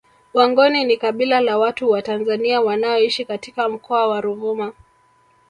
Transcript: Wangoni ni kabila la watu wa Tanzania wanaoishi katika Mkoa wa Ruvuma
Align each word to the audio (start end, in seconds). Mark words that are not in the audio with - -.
Wangoni 0.33 0.83
ni 0.83 0.97
kabila 0.97 1.41
la 1.41 1.57
watu 1.57 1.89
wa 1.89 2.01
Tanzania 2.01 2.61
wanaoishi 2.61 3.25
katika 3.25 3.69
Mkoa 3.69 4.07
wa 4.07 4.21
Ruvuma 4.21 4.73